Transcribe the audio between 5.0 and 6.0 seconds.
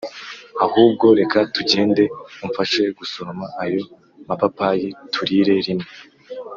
turire rimwe.